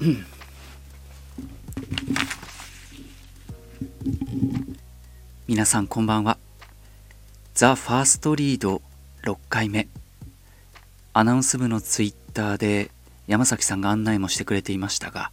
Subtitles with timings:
[0.00, 0.24] うん
[5.48, 6.36] 皆さんこんばんは。
[7.54, 8.82] ザ・ファーストリード
[9.24, 9.88] 6回目。
[11.14, 12.90] アナウンス部のツイッターで
[13.26, 15.32] 山崎さんが案内もしてくれていましたが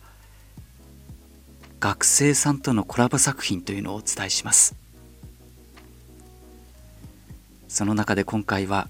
[1.80, 4.76] 学生さんとのコラボ作品というのをお伝えします。
[7.68, 8.88] その中で今回は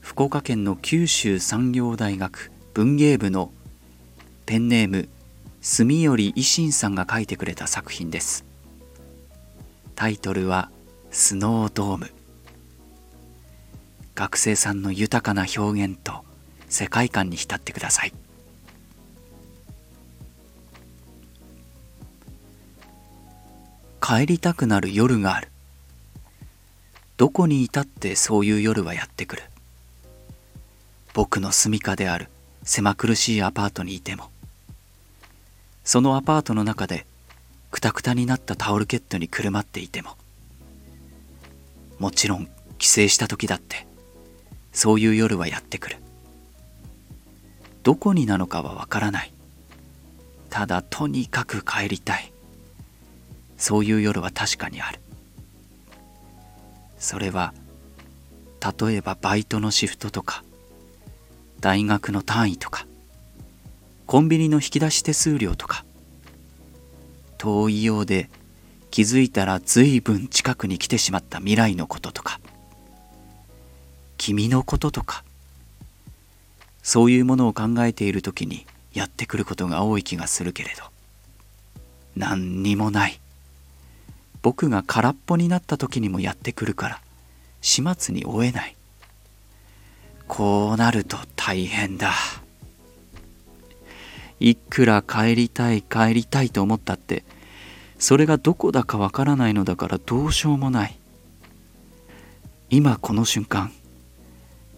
[0.00, 3.52] 福岡県の九州産業大学文芸部の
[4.50, 5.08] ペンネーム
[5.60, 8.44] 住頼維新さんが書いてくれた作品です。
[9.94, 10.72] タイトルは
[11.12, 12.10] 「スノードーム」
[14.16, 16.24] 学生さんの豊かな表現と
[16.68, 18.12] 世界観に浸ってください。
[24.02, 25.48] 帰りたくなる夜がある。
[27.18, 29.44] どこにいたってそういう夜はやってくる。
[31.14, 32.28] 僕の住処である
[32.64, 34.32] 狭苦しいアパートにいても
[35.84, 37.06] そのアパートの中で
[37.70, 40.16] くたくたになったタオルケットにくるまっていても
[41.98, 43.86] もちろん帰省した時だって
[44.72, 45.96] そういう夜はやってくる。
[47.82, 49.32] どこになのかはわからない。
[50.48, 52.32] ただとにかく帰りたい。
[53.56, 55.00] そういう夜は確かにある。
[56.98, 57.52] それは
[58.80, 60.44] 例えばバイトのシフトとか
[61.60, 62.86] 大学の単位とか
[64.10, 65.84] コンビニの引き出し手数料とか。
[67.38, 68.28] 遠いようで
[68.90, 72.40] 気づいたら随分近くに来てしまった未来のこととか。
[74.18, 75.22] 君のこととか。
[76.82, 80.82] そういうものを考えている時にやってくることが多い気がするけれど。
[82.16, 83.20] 何にもない。
[84.42, 87.00] 僕が空っぽになった時にもやってくるから
[87.60, 88.74] 始末に追えない。
[90.26, 92.12] こうなると大変だ。
[94.40, 97.24] いくら帰りたい帰りたいと思ったって
[97.98, 100.98] それがどこだかわからないのだからどうしようもない。
[102.70, 103.72] 今この瞬間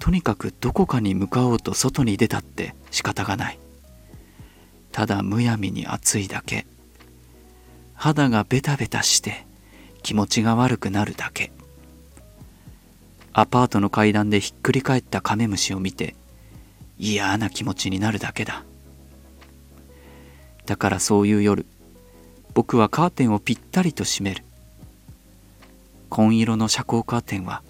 [0.00, 3.58] とにかくどこかに向かおうと外に出たって仕方がない。
[4.90, 6.66] ただむやみに暑いだけ。
[7.94, 9.46] 肌がベタベタして
[10.02, 11.52] 気持ちが悪くなるだけ。
[13.32, 16.16] アパートの階段でひっくり返ったカメムシを見て
[16.98, 18.64] 嫌な気持ちになるだけだ。
[20.66, 21.66] だからそういう夜
[22.54, 24.44] 僕はカーテンをぴったりと閉める。
[26.10, 27.62] 紺色の遮光カーテンは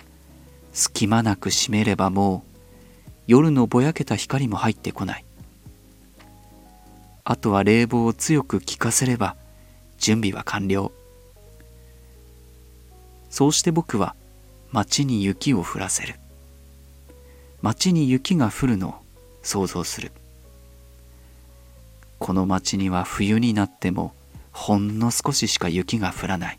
[0.73, 2.53] 隙間なく閉めればもう
[3.29, 5.25] 夜のぼやけた光も入ってこない。
[7.25, 9.37] あとは冷房を強く効かせれば
[9.99, 10.91] 準備は完了。
[13.31, 14.17] そうして僕は
[14.73, 16.17] 街に雪を降らせる。
[17.61, 18.95] 街に雪が降るのを
[19.43, 20.11] 想像する。
[22.23, 24.15] この街には冬になっても
[24.53, 26.59] ほんの少ししか雪が降らない。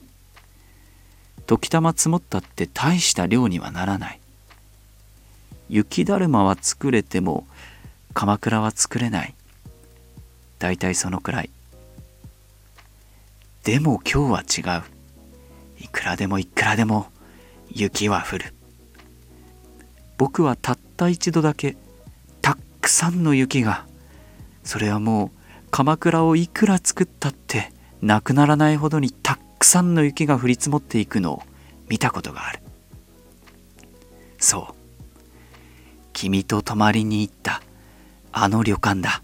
[1.47, 4.19] 時たま積もったって大した量にはならない。
[5.69, 7.47] 雪だるまは作れても
[8.13, 9.35] 鎌倉は作れない。
[10.59, 11.49] だいたいそのくらい。
[13.63, 14.83] でも今日は違う。
[15.81, 17.07] いくらでもいくらでも
[17.71, 18.53] 雪は降る。
[20.17, 21.77] 僕はたった一度だけ
[22.41, 23.85] たっくさんの雪が
[24.65, 25.42] それはもう
[25.73, 31.43] 鎌倉をいくら作ったってなくならないほどにたくさんの雪が降り積もっていくのを
[31.89, 32.59] 見たことがある。
[34.37, 34.75] そう。
[36.13, 37.63] 君と泊まりに行った
[38.31, 39.23] あの旅館だ。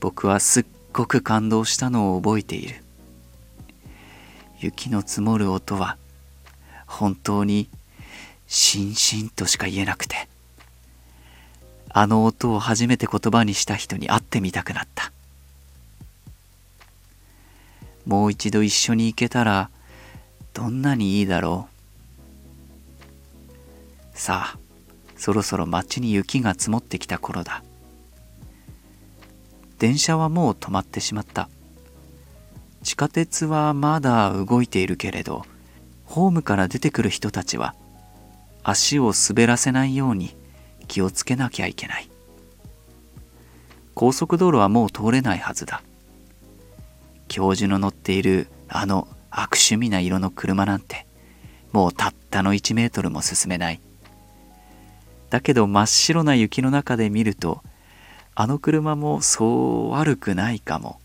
[0.00, 0.64] 僕はすっ
[0.94, 2.82] ごく感動したのを覚えている。
[4.58, 5.98] 雪の積もる音は
[6.86, 7.68] 本当に
[8.46, 10.33] しんしんとしか言えなくて。
[11.96, 15.12] あの音を初めて言葉にした人に会ってみたくなった。
[18.04, 19.70] もう一度一緒に行けたら
[20.52, 21.68] どんなにいいだろ
[24.12, 24.18] う。
[24.18, 24.58] さあ
[25.16, 27.62] そろそろ街に雪が積もってきた頃だ。
[29.78, 31.48] 電車はもう止まってしまった。
[32.82, 35.46] 地下鉄はまだ動いているけれど
[36.06, 37.76] ホームから出てくる人たちは
[38.64, 40.36] 足を滑らせないように
[40.84, 42.08] 気をつけなきゃいけない。
[43.94, 45.82] 高速道路はもう通れないはずだ。
[47.28, 51.06] 教授の乗っているあの悪趣味な色の車なんて
[51.72, 53.80] もうたったの1メートルも進めない。
[55.30, 57.62] だけど真っ白な雪の中で見ると
[58.34, 61.00] あの車もそう悪くないかも。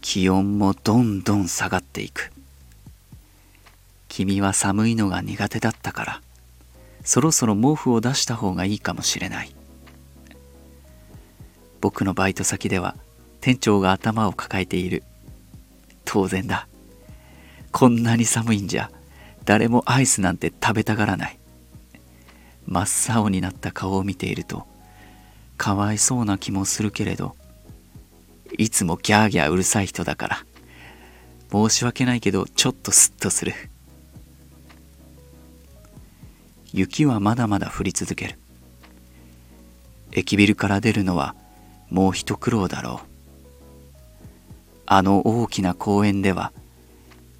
[0.00, 2.30] 気温もどんどん下がっていく。
[4.08, 6.22] 君は寒いのが苦手だったから
[7.04, 9.54] そろそろ毛布を出した方がいいかもしれない。
[11.80, 12.96] 僕のバイト先では
[13.40, 15.02] 店長が頭を抱えている。
[16.04, 16.66] 当然だ。
[17.70, 18.90] こんなに寒いんじゃ
[19.44, 21.38] 誰もアイスなんて食べたがらない。
[22.66, 24.66] 真っ青になった顔を見ていると
[25.58, 27.36] かわいそうな気もするけれど
[28.56, 30.46] いつもギャーギャーうるさい人だから。
[31.52, 33.52] 申し訳ないけどちょっとスッとする。
[36.76, 38.36] 雪はまだまだ降り続ける。
[40.10, 41.36] 駅ビルから出るのは
[41.88, 43.06] もう一苦労だろう。
[44.84, 46.52] あの大きな公園では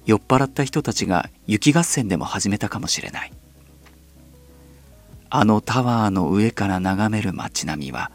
[0.05, 3.33] 酔っ払った人たちが雪合戦でも始めたかもしれない。
[5.29, 8.11] あのタワーの上から眺める街並みは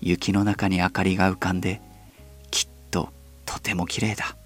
[0.00, 1.80] 雪の中に明かりが浮かんで
[2.52, 3.08] きっと
[3.44, 4.36] とても綺麗だ。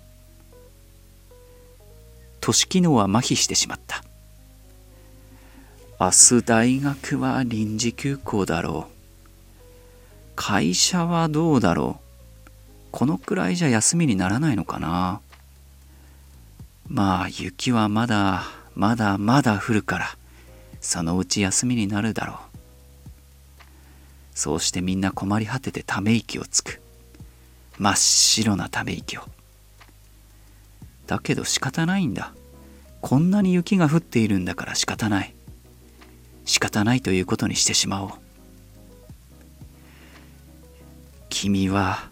[2.40, 4.02] 都市機能は麻痺してしまった。
[6.02, 8.92] 明日大学は臨時休校だろう。
[10.34, 12.48] 会社はどうだろう。
[12.90, 15.20] このくらいじゃ休みにならないのかな。
[16.88, 18.42] まあ雪はまだ
[18.74, 20.16] まだまだ降るから
[20.80, 22.36] そのうち休みになるだろう。
[24.34, 26.80] そうしてみんな困り果ててため息をつく。
[27.78, 29.22] 真っ白なため息を。
[31.06, 32.34] だけど仕方ないんだ。
[33.00, 35.31] こんなに雪が降っているんだから仕方ない。
[36.44, 38.10] 仕方ないということにしてしまおう。
[41.28, 42.10] 君は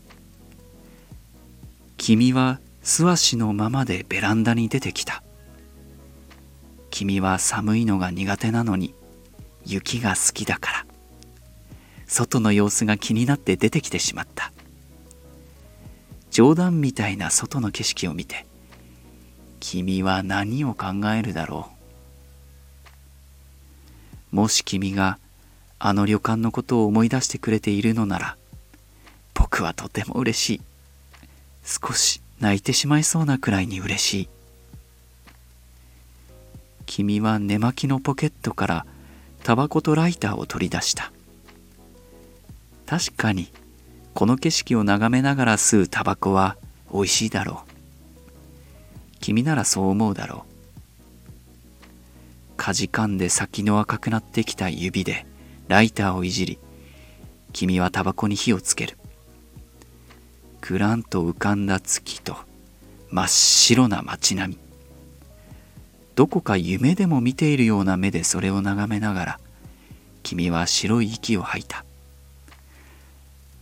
[1.97, 5.23] 君は素足のままでベランダに出てきた。
[6.91, 8.95] 君は寒いのが苦手なのに
[9.65, 10.87] 雪が好きだから。
[12.07, 14.53] 外の様子が気になって出てきてしまった。
[16.31, 18.47] 冗談みたいな外の景色を見て
[19.59, 21.80] 君は何を考えるだろう。
[24.33, 25.19] もし君が
[25.79, 28.37] あの旅館のことを思い出してくれているのなら
[29.35, 30.61] 僕はとても嬉しい。
[31.65, 34.29] 少し泣いてしまいそうなくらいに嬉しい。
[36.87, 38.87] 君は寝巻きのポケットから
[39.43, 41.13] タバコとライターを取り出した。
[42.87, 43.51] 確かに
[44.15, 46.57] この景色を眺めながら吸うタバコは
[46.93, 47.71] 美味しいだろう。
[49.21, 50.50] 君ならそう思うだろう。
[52.61, 55.25] かじかんで先の赤くなってきた指で
[55.69, 56.59] ライターをいじり
[57.55, 58.99] 君はタバコに火をつける。
[60.61, 62.37] くらんと浮かんだ月と
[63.09, 64.61] 真っ白な街並み。
[66.17, 69.41] どこか夢でも見ているような目でそれを眺めながら
[70.23, 71.87] 君は白い息を吐いた。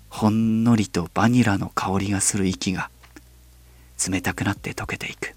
[0.09, 2.91] ほんのりとバニラの香りがする息が
[4.11, 5.37] 冷たくなって溶けていく。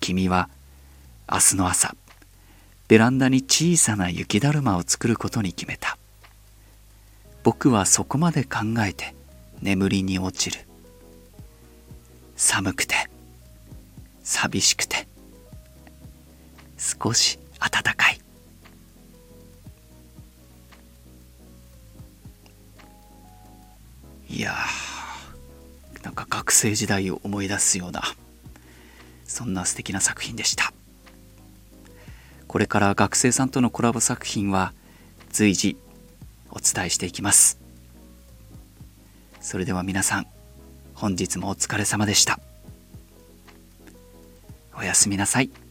[0.00, 0.48] 君は
[1.30, 1.94] 明日の朝
[2.86, 5.96] ベランダに小さな雪だるまを作ることに決めた。
[7.42, 9.14] 僕はそこまで考えて
[9.62, 10.66] 眠りに落ちる。
[12.36, 12.94] 寒くて
[14.22, 15.08] 寂しくて
[16.76, 18.20] 少し暖かい。
[24.28, 28.02] いやーなんか学生時代を思い出すような
[29.24, 30.73] そんな素敵な作品でした。
[32.54, 34.74] これから学生さんとのコラボ作品は
[35.30, 35.76] 随時
[36.52, 37.58] お伝えしていきます。
[39.40, 40.26] それでは皆さん
[40.94, 42.38] 本日もお疲れ様でした。
[44.78, 45.63] おやすみなさい。